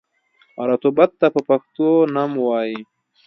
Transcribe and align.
رطوبت 0.69 1.11
ته 1.19 1.27
په 1.33 1.41
پښتو 1.49 1.89
نم 2.15 2.31
وايي. 2.47 2.79